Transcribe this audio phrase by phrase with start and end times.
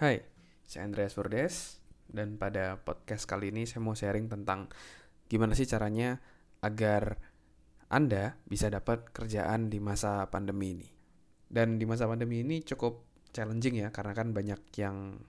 [0.00, 0.16] Hai,
[0.64, 1.76] saya Andreas Verdes
[2.08, 4.72] dan pada podcast kali ini saya mau sharing tentang
[5.28, 6.16] gimana sih caranya
[6.64, 7.20] agar
[7.92, 10.88] Anda bisa dapat kerjaan di masa pandemi ini.
[11.44, 13.04] Dan di masa pandemi ini cukup
[13.36, 15.20] challenging ya karena kan banyak yang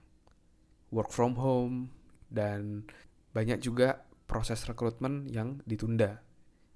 [0.88, 1.92] work from home
[2.32, 2.88] dan
[3.36, 6.24] banyak juga proses rekrutmen yang ditunda.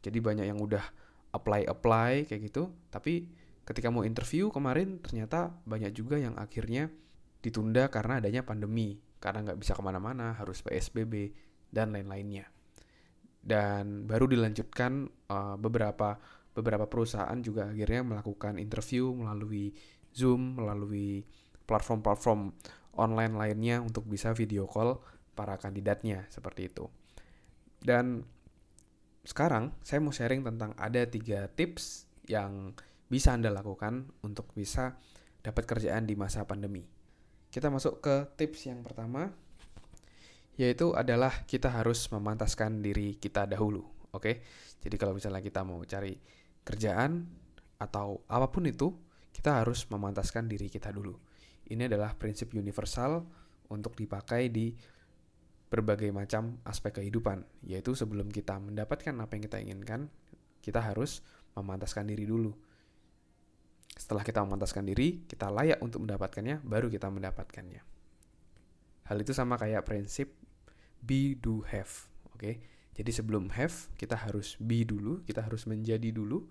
[0.04, 0.84] Jadi banyak yang udah
[1.32, 3.32] apply-apply kayak gitu, tapi
[3.64, 6.92] ketika mau interview kemarin ternyata banyak juga yang akhirnya
[7.46, 11.30] ditunda karena adanya pandemi, karena nggak bisa ke mana-mana, harus PSBB,
[11.70, 12.50] dan lain-lainnya.
[13.38, 16.18] Dan baru dilanjutkan uh, beberapa
[16.50, 19.70] beberapa perusahaan juga akhirnya melakukan interview melalui
[20.10, 21.22] Zoom, melalui
[21.68, 22.50] platform-platform
[22.96, 24.98] online lainnya untuk bisa video call
[25.36, 26.88] para kandidatnya seperti itu.
[27.76, 28.24] Dan
[29.22, 32.72] sekarang saya mau sharing tentang ada tiga tips yang
[33.06, 34.96] bisa Anda lakukan untuk bisa
[35.44, 36.95] dapat kerjaan di masa pandemi.
[37.50, 39.32] Kita masuk ke tips yang pertama,
[40.56, 43.84] yaitu adalah kita harus memantaskan diri kita dahulu.
[44.12, 44.40] Oke,
[44.80, 46.16] jadi kalau misalnya kita mau cari
[46.64, 47.28] kerjaan
[47.76, 48.88] atau apa pun itu,
[49.36, 51.12] kita harus memantaskan diri kita dulu.
[51.68, 53.26] Ini adalah prinsip universal
[53.68, 54.72] untuk dipakai di
[55.66, 60.00] berbagai macam aspek kehidupan, yaitu sebelum kita mendapatkan apa yang kita inginkan,
[60.62, 61.20] kita harus
[61.58, 62.54] memantaskan diri dulu.
[63.96, 67.80] Setelah kita memantaskan diri, kita layak untuk mendapatkannya, baru kita mendapatkannya.
[69.08, 70.36] Hal itu sama kayak prinsip
[71.00, 72.12] be, do, have.
[72.36, 72.60] Oke,
[72.92, 76.44] jadi sebelum have, kita harus be dulu, kita harus menjadi dulu,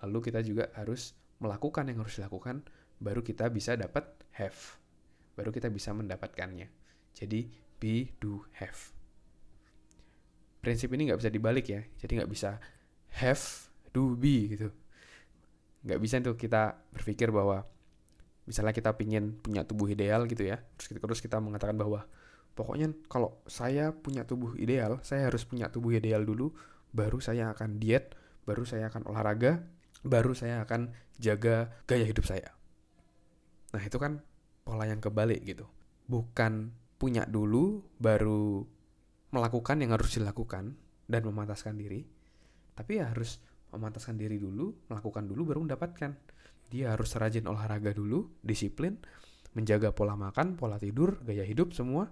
[0.00, 2.64] lalu kita juga harus melakukan yang harus dilakukan,
[2.96, 4.08] baru kita bisa dapat
[4.40, 4.80] have.
[5.36, 6.72] Baru kita bisa mendapatkannya.
[7.12, 8.96] Jadi be, do, have.
[10.64, 12.56] Prinsip ini nggak bisa dibalik ya, jadi nggak bisa
[13.20, 14.72] have, do, be gitu
[15.86, 17.62] nggak bisa tuh kita berpikir bahwa
[18.46, 22.06] misalnya kita pingin punya tubuh ideal gitu ya terus kita, terus kita mengatakan bahwa
[22.58, 26.50] pokoknya kalau saya punya tubuh ideal saya harus punya tubuh ideal dulu
[26.90, 29.62] baru saya akan diet baru saya akan olahraga
[30.06, 32.54] baru saya akan jaga gaya hidup saya.
[33.74, 34.22] Nah itu kan
[34.62, 35.66] pola yang kebalik gitu.
[36.06, 38.62] Bukan punya dulu baru
[39.34, 40.78] melakukan yang harus dilakukan
[41.10, 42.08] dan memantaskan diri
[42.76, 43.40] tapi ya harus
[43.74, 46.14] memantaskan diri dulu, melakukan dulu baru mendapatkan.
[46.70, 48.98] Dia harus rajin olahraga dulu, disiplin,
[49.54, 52.10] menjaga pola makan, pola tidur, gaya hidup semua.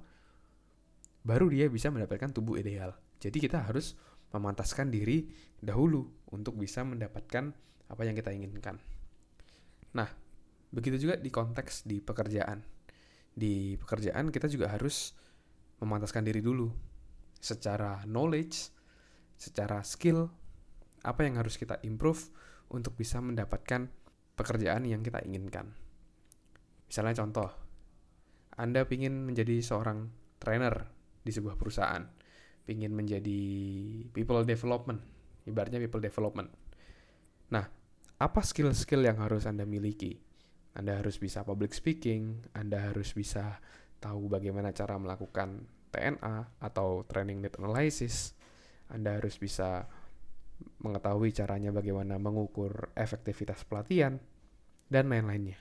[1.24, 2.94] Baru dia bisa mendapatkan tubuh ideal.
[3.18, 3.96] Jadi kita harus
[4.34, 5.30] memantaskan diri
[5.62, 6.04] dahulu
[6.34, 7.54] untuk bisa mendapatkan
[7.88, 8.76] apa yang kita inginkan.
[9.94, 10.10] Nah,
[10.74, 12.60] begitu juga di konteks di pekerjaan.
[13.34, 15.14] Di pekerjaan kita juga harus
[15.82, 16.70] memantaskan diri dulu
[17.38, 18.72] secara knowledge,
[19.36, 20.30] secara skill,
[21.04, 22.32] apa yang harus kita improve
[22.72, 23.92] untuk bisa mendapatkan
[24.34, 25.70] pekerjaan yang kita inginkan.
[26.88, 27.50] Misalnya contoh,
[28.56, 30.10] Anda ingin menjadi seorang
[30.40, 30.88] trainer
[31.22, 32.02] di sebuah perusahaan,
[32.66, 33.40] ingin menjadi
[34.10, 35.00] people development,
[35.44, 36.50] ibaratnya people development.
[37.52, 37.64] Nah,
[38.18, 40.16] apa skill-skill yang harus Anda miliki?
[40.74, 43.62] Anda harus bisa public speaking, Anda harus bisa
[44.02, 48.34] tahu bagaimana cara melakukan TNA atau training need analysis,
[48.90, 49.86] Anda harus bisa
[50.82, 54.20] mengetahui caranya bagaimana mengukur efektivitas pelatihan,
[54.88, 55.56] dan lain-lainnya.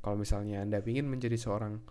[0.00, 1.82] Kalau misalnya Anda ingin menjadi seorang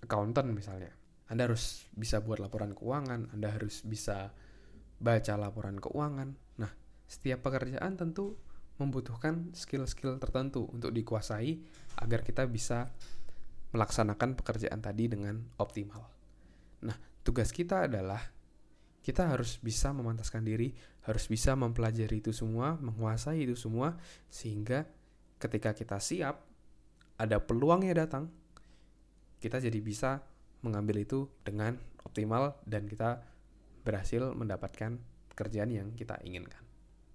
[0.00, 0.92] accountant misalnya,
[1.28, 4.32] Anda harus bisa buat laporan keuangan, Anda harus bisa
[4.96, 6.28] baca laporan keuangan.
[6.60, 6.72] Nah,
[7.04, 8.40] setiap pekerjaan tentu
[8.80, 11.60] membutuhkan skill-skill tertentu untuk dikuasai
[12.00, 12.90] agar kita bisa
[13.70, 16.02] melaksanakan pekerjaan tadi dengan optimal.
[16.82, 18.22] Nah, tugas kita adalah
[19.04, 20.72] kita harus bisa memantaskan diri,
[21.04, 24.00] harus bisa mempelajari itu semua, menguasai itu semua,
[24.32, 24.88] sehingga
[25.36, 26.40] ketika kita siap,
[27.20, 28.32] ada peluangnya datang,
[29.44, 30.24] kita jadi bisa
[30.64, 31.76] mengambil itu dengan
[32.08, 33.20] optimal dan kita
[33.84, 34.96] berhasil mendapatkan
[35.28, 36.64] pekerjaan yang kita inginkan.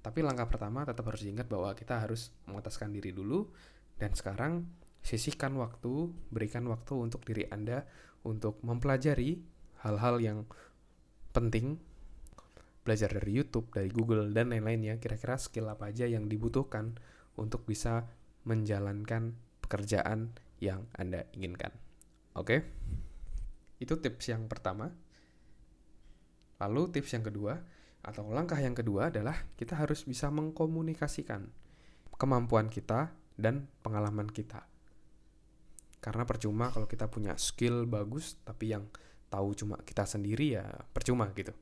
[0.06, 3.50] Tapi langkah pertama tetap harus diingat bahwa kita harus memantaskan diri dulu
[3.98, 4.70] dan sekarang
[5.02, 7.84] sisihkan waktu, berikan waktu untuk diri Anda
[8.22, 9.42] untuk mempelajari
[9.82, 10.40] hal-hal yang
[11.31, 11.79] penting
[12.84, 16.97] belajar dari YouTube, dari Google dan lain-lainnya kira-kira skill apa aja yang dibutuhkan
[17.37, 18.09] untuk bisa
[18.49, 21.70] menjalankan pekerjaan yang Anda inginkan.
[22.34, 22.66] Oke?
[23.78, 24.90] Itu tips yang pertama.
[26.59, 27.55] Lalu tips yang kedua
[27.99, 31.52] atau langkah yang kedua adalah kita harus bisa mengkomunikasikan
[32.20, 34.67] kemampuan kita dan pengalaman kita.
[35.99, 38.87] Karena percuma kalau kita punya skill bagus tapi yang
[39.29, 41.53] tahu cuma kita sendiri ya percuma gitu.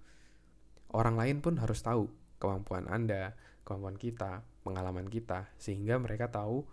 [0.96, 2.08] Orang lain pun harus tahu
[2.40, 3.36] kemampuan Anda,
[3.68, 6.64] kemampuan kita, pengalaman kita sehingga mereka tahu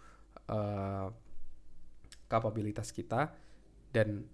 [0.50, 1.10] uh,
[2.30, 3.34] kapabilitas kita
[3.90, 4.26] dan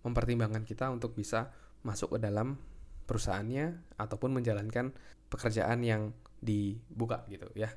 [0.00, 1.52] mempertimbangkan kita untuk bisa
[1.84, 2.56] masuk ke dalam
[3.04, 4.92] perusahaannya ataupun menjalankan
[5.28, 7.68] pekerjaan yang dibuka gitu ya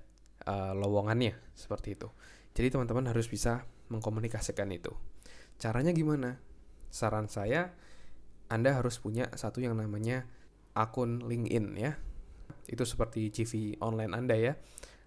[0.48, 2.08] uh, lowongannya seperti itu.
[2.54, 4.94] Jadi teman-teman harus bisa mengkomunikasikan itu.
[5.60, 6.40] Caranya gimana
[6.94, 7.74] saran saya
[8.54, 10.30] anda harus punya satu yang namanya
[10.78, 11.98] akun LinkedIn ya
[12.70, 14.54] itu seperti CV online Anda ya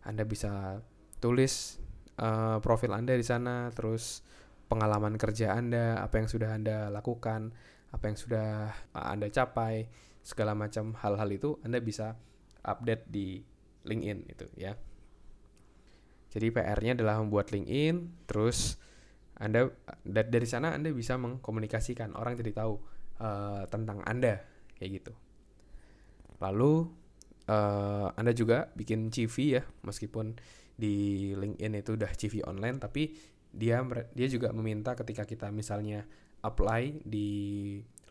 [0.03, 0.83] Anda bisa
[1.23, 1.79] tulis
[2.21, 4.27] uh, profil Anda di sana terus
[4.67, 7.55] pengalaman kerja Anda, apa yang sudah Anda lakukan,
[7.95, 9.87] apa yang sudah uh, Anda capai,
[10.27, 12.19] segala macam hal-hal itu Anda bisa
[12.67, 13.41] update di
[13.87, 14.75] LinkedIn itu ya.
[16.35, 18.77] Jadi PR-nya adalah membuat LinkedIn, terus
[19.37, 19.69] Anda
[20.05, 22.75] dari sana Anda bisa mengkomunikasikan orang jadi tahu
[23.21, 24.41] uh, tentang Anda
[24.81, 25.13] kayak gitu.
[26.41, 26.89] Lalu
[27.49, 30.37] uh, Anda juga bikin CV ya, meskipun
[30.77, 33.13] di LinkedIn itu udah CV online, tapi
[33.53, 33.81] dia
[34.13, 36.05] dia juga meminta ketika kita misalnya
[36.45, 37.29] apply di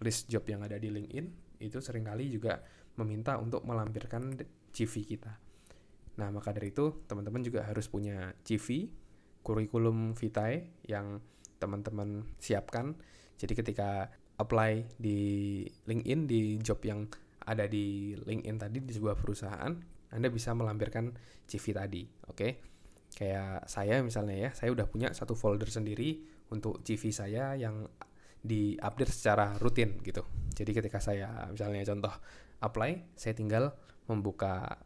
[0.01, 2.59] list job yang ada di LinkedIn itu sering kali juga
[2.99, 4.35] meminta untuk melampirkan
[4.75, 5.33] CV kita.
[6.15, 8.87] Nah, maka dari itu teman-teman juga harus punya CV,
[9.45, 11.21] kurikulum vitae yang
[11.61, 12.97] teman-teman siapkan.
[13.37, 14.09] Jadi ketika
[14.41, 17.05] apply di LinkedIn di job yang
[17.45, 19.71] ada di LinkedIn tadi di sebuah perusahaan,
[20.09, 21.13] Anda bisa melampirkan
[21.45, 22.33] CV tadi, oke?
[22.33, 22.51] Okay?
[23.15, 26.19] kayak saya misalnya ya saya udah punya satu folder sendiri
[26.51, 27.87] untuk CV saya yang
[28.43, 30.21] diupdate secara rutin gitu
[30.51, 32.11] jadi ketika saya misalnya contoh
[32.59, 33.73] apply saya tinggal
[34.11, 34.83] membuka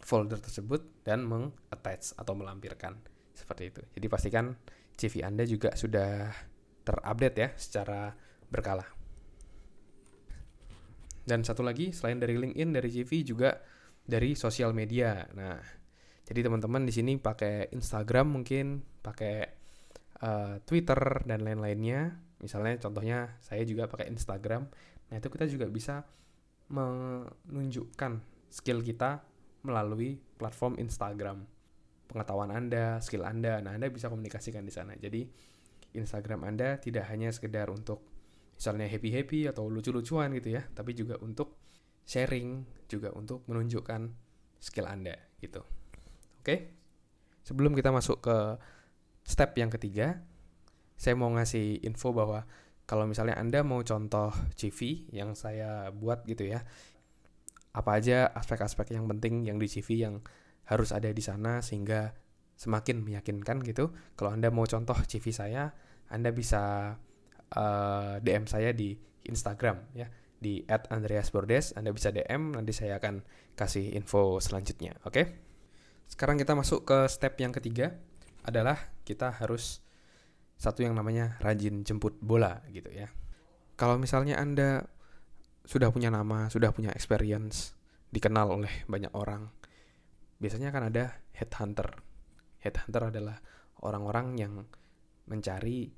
[0.00, 2.96] folder tersebut dan mengattach atau melampirkan
[3.38, 4.58] seperti itu jadi pastikan
[4.98, 6.34] CV Anda juga sudah
[6.82, 8.10] terupdate ya secara
[8.50, 8.82] berkala
[11.22, 13.54] dan satu lagi selain dari LinkedIn dari CV juga
[14.02, 15.78] dari sosial media nah
[16.28, 19.48] jadi teman-teman di sini pakai Instagram mungkin, pakai
[20.20, 22.20] uh, Twitter dan lain-lainnya.
[22.44, 24.68] Misalnya contohnya saya juga pakai Instagram.
[25.08, 26.04] Nah, itu kita juga bisa
[26.68, 28.20] menunjukkan
[28.52, 29.24] skill kita
[29.64, 31.48] melalui platform Instagram.
[32.08, 33.60] Pengetahuan Anda, skill Anda.
[33.60, 34.96] Nah, Anda bisa komunikasikan di sana.
[34.96, 35.28] Jadi
[35.92, 38.04] Instagram Anda tidak hanya sekedar untuk
[38.56, 41.60] misalnya happy-happy atau lucu-lucuan gitu ya, tapi juga untuk
[42.08, 44.10] sharing, juga untuk menunjukkan
[44.58, 45.62] skill Anda gitu.
[46.42, 46.74] Oke.
[47.44, 48.36] Sebelum kita masuk ke
[49.24, 50.20] step yang ketiga,
[50.98, 52.48] saya mau ngasih info bahwa
[52.88, 56.64] kalau misalnya Anda mau contoh CV yang saya buat gitu ya,
[57.76, 60.24] apa aja aspek-aspek yang penting yang di CV yang
[60.68, 62.12] harus ada di sana sehingga
[62.58, 63.94] semakin meyakinkan gitu.
[64.14, 65.72] Kalau Anda mau contoh CV saya,
[66.12, 66.94] Anda bisa
[67.56, 68.92] uh, eh, DM saya di
[69.28, 71.74] Instagram ya di @andreasbordes.
[71.74, 73.24] Anda bisa DM nanti saya akan
[73.56, 74.94] kasih info selanjutnya.
[75.02, 75.12] Oke?
[75.12, 75.26] Okay?
[76.08, 77.92] Sekarang kita masuk ke step yang ketiga
[78.46, 79.84] adalah kita harus
[80.58, 83.12] satu yang namanya rajin jemput bola gitu ya.
[83.78, 84.88] Kalau misalnya Anda
[85.68, 87.76] sudah punya nama, sudah punya experience,
[88.10, 89.52] dikenal oleh banyak orang,
[90.38, 92.02] biasanya kan ada headhunter.
[92.62, 93.38] Headhunter adalah
[93.82, 94.54] orang-orang yang
[95.28, 95.90] mencari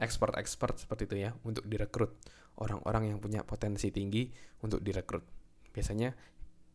[0.00, 2.16] expert-expert seperti itu ya untuk direkrut
[2.60, 4.28] orang-orang yang punya potensi tinggi
[4.64, 5.24] untuk direkrut.
[5.72, 6.12] Biasanya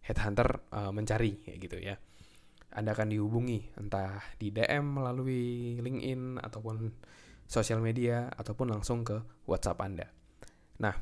[0.06, 1.96] headhunter uh, mencari kayak gitu ya.
[2.76, 6.92] Anda akan dihubungi entah di DM melalui LinkedIn ataupun
[7.48, 9.16] sosial media ataupun langsung ke
[9.48, 10.08] WhatsApp Anda.
[10.84, 10.96] Nah,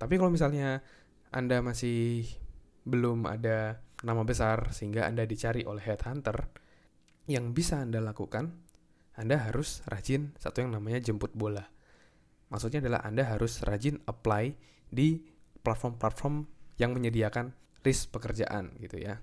[0.00, 0.80] tapi kalau misalnya
[1.28, 2.24] Anda masih
[2.88, 6.50] belum ada nama besar sehingga Anda dicari oleh headhunter,
[7.30, 8.50] yang bisa Anda lakukan,
[9.14, 11.62] Anda harus rajin satu yang namanya jemput bola.
[12.50, 14.56] Maksudnya adalah Anda harus rajin apply
[14.90, 15.22] di
[15.62, 16.44] platform-platform
[16.76, 17.54] yang menyediakan
[17.86, 19.22] list pekerjaan gitu ya.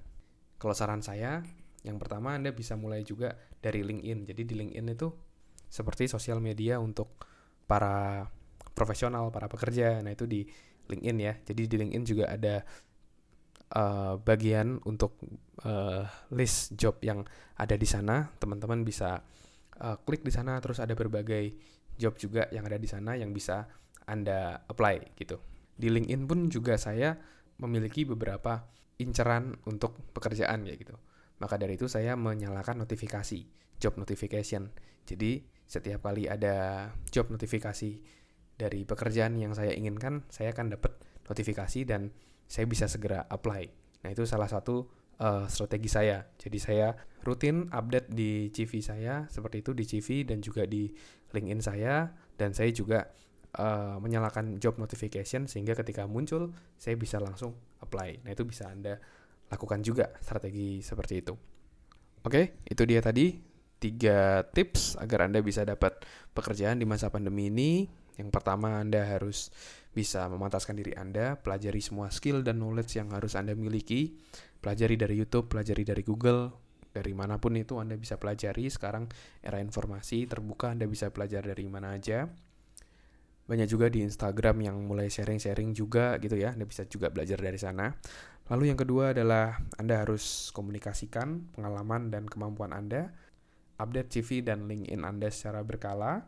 [0.61, 1.43] Kalau saran saya,
[1.81, 4.29] yang pertama Anda bisa mulai juga dari LinkedIn.
[4.29, 5.09] Jadi di LinkedIn itu
[5.71, 7.25] seperti sosial media untuk
[7.65, 8.27] para
[8.73, 10.01] profesional, para pekerja.
[10.03, 10.45] Nah, itu di
[10.89, 11.33] LinkedIn ya.
[11.41, 12.61] Jadi di LinkedIn juga ada
[13.75, 15.17] uh, bagian untuk
[15.63, 17.23] uh, list job yang
[17.57, 18.29] ada di sana.
[18.37, 19.23] Teman-teman bisa
[19.81, 21.55] uh, klik di sana terus ada berbagai
[21.95, 23.67] job juga yang ada di sana yang bisa
[24.07, 25.39] Anda apply gitu.
[25.75, 27.15] Di LinkedIn pun juga saya
[27.61, 28.65] memiliki beberapa
[29.01, 30.93] inceran untuk pekerjaan ya gitu.
[31.41, 33.39] Maka dari itu saya menyalakan notifikasi,
[33.81, 34.69] job notification.
[35.09, 37.97] Jadi setiap kali ada job notifikasi
[38.53, 42.13] dari pekerjaan yang saya inginkan, saya akan dapat notifikasi dan
[42.51, 43.71] saya bisa segera apply.
[44.03, 44.91] Nah, itu salah satu
[45.23, 46.27] uh, strategi saya.
[46.35, 46.91] Jadi saya
[47.23, 50.91] rutin update di CV saya seperti itu di CV dan juga di
[51.31, 53.07] LinkedIn saya dan saya juga
[53.55, 58.27] uh, menyalakan job notification sehingga ketika muncul saya bisa langsung apply.
[58.27, 58.99] Nah, itu bisa Anda
[59.47, 61.33] lakukan juga strategi seperti itu.
[62.27, 63.39] Oke, itu dia tadi
[63.81, 66.03] tiga tips agar Anda bisa dapat
[66.35, 67.87] pekerjaan di masa pandemi ini.
[68.19, 69.51] Yang pertama, Anda harus
[69.91, 74.15] bisa memantaskan diri Anda, pelajari semua skill dan knowledge yang harus Anda miliki,
[74.63, 76.51] pelajari dari YouTube, pelajari dari Google,
[76.91, 78.67] dari mana pun itu Anda bisa pelajari.
[78.67, 79.07] Sekarang
[79.43, 82.27] era informasi terbuka, Anda bisa belajar dari mana aja.
[83.47, 87.59] Banyak juga di Instagram yang mulai sharing-sharing juga gitu ya, Anda bisa juga belajar dari
[87.59, 87.91] sana.
[88.47, 93.11] Lalu yang kedua adalah Anda harus komunikasikan pengalaman dan kemampuan Anda,
[93.75, 96.27] update CV dan LinkedIn Anda secara berkala,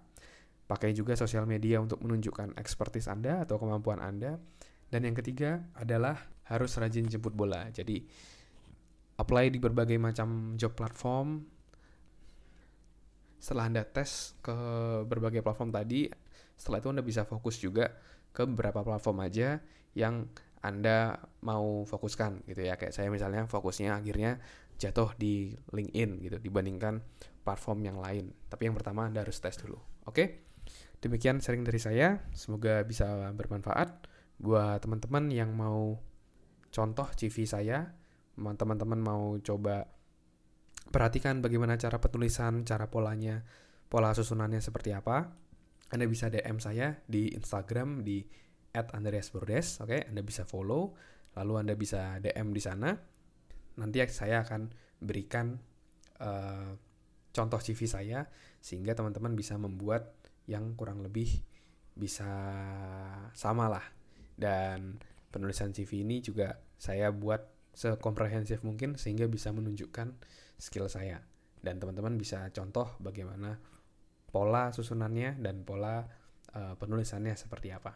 [0.63, 4.39] Pakai juga sosial media untuk menunjukkan ekspertis Anda atau kemampuan Anda.
[4.87, 6.15] Dan yang ketiga adalah
[6.47, 7.67] harus rajin jemput bola.
[7.73, 8.03] Jadi
[9.19, 11.43] apply di berbagai macam job platform.
[13.39, 14.55] Setelah Anda tes ke
[15.03, 16.07] berbagai platform tadi,
[16.55, 17.91] setelah itu Anda bisa fokus juga
[18.31, 19.59] ke beberapa platform aja
[19.93, 20.31] yang
[20.63, 22.79] Anda mau fokuskan gitu ya.
[22.79, 24.39] Kayak saya misalnya fokusnya akhirnya
[24.79, 27.03] jatuh di LinkedIn gitu dibandingkan
[27.43, 28.31] platform yang lain.
[28.47, 29.75] Tapi yang pertama Anda harus tes dulu.
[30.07, 30.15] Oke?
[30.15, 30.27] Okay?
[31.03, 34.07] Demikian sharing dari saya, semoga bisa bermanfaat
[34.39, 35.99] buat teman-teman yang mau
[36.71, 37.91] contoh CV saya,
[38.39, 39.83] teman-teman mau coba
[40.87, 43.43] perhatikan bagaimana cara penulisan, cara polanya,
[43.91, 45.27] pola susunannya seperti apa.
[45.91, 48.23] Anda bisa DM saya di Instagram di
[48.71, 49.91] @andreasbordes, oke?
[49.91, 50.01] Okay?
[50.07, 50.95] Anda bisa follow,
[51.35, 52.95] lalu Anda bisa DM di sana.
[53.75, 54.71] Nanti saya akan
[55.03, 55.59] berikan
[56.23, 56.71] uh,
[57.35, 58.23] contoh CV saya
[58.63, 61.29] sehingga teman-teman bisa membuat yang kurang lebih
[61.93, 62.29] bisa
[63.33, 63.85] sama lah.
[64.33, 64.97] Dan
[65.29, 67.41] penulisan CV ini juga saya buat
[67.73, 70.13] sekomprehensif mungkin sehingga bisa menunjukkan
[70.57, 71.21] skill saya.
[71.63, 73.55] Dan teman-teman bisa contoh bagaimana
[74.33, 76.03] pola susunannya dan pola
[76.57, 77.95] uh, penulisannya seperti apa.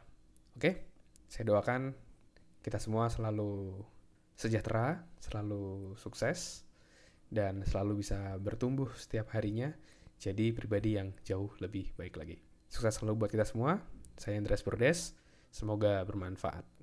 [0.55, 0.87] Oke,
[1.27, 1.93] saya doakan
[2.61, 3.81] kita semua selalu
[4.37, 6.63] sejahtera, selalu sukses,
[7.27, 9.75] dan selalu bisa bertumbuh setiap harinya
[10.17, 12.37] jadi pribadi yang jauh lebih baik lagi.
[12.67, 13.81] Sukses selalu buat kita semua.
[14.17, 15.13] Saya Andreas Bordes.
[15.53, 16.76] Semoga bermanfaat.